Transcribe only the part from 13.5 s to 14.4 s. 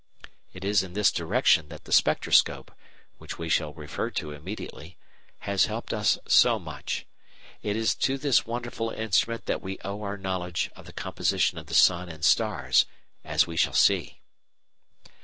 shall see.